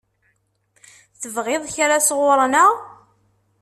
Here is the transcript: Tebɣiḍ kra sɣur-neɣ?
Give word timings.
Tebɣiḍ 1.21 1.63
kra 1.75 1.97
sɣur-neɣ? 2.07 2.71